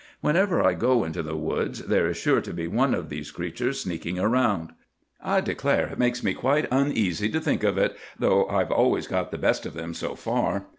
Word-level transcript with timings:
Whenever 0.19 0.63
I 0.63 0.73
go 0.73 1.03
into 1.03 1.21
the 1.21 1.35
woods 1.37 1.81
there 1.83 2.07
is 2.07 2.17
sure 2.17 2.41
to 2.41 2.53
be 2.55 2.67
one 2.67 2.95
of 2.95 3.09
these 3.09 3.29
creatures 3.29 3.81
sneaking 3.81 4.17
around. 4.17 4.71
I 5.23 5.41
declare 5.41 5.89
it 5.89 5.99
makes 5.99 6.23
me 6.23 6.33
quite 6.33 6.65
uneasy 6.71 7.29
to 7.29 7.39
think 7.39 7.63
of 7.63 7.77
it, 7.77 7.95
though 8.17 8.47
I've 8.49 8.71
always 8.71 9.05
got 9.05 9.29
the 9.29 9.37
best 9.37 9.63
of 9.67 9.75
them 9.75 9.93
so 9.93 10.15
far. 10.15 10.65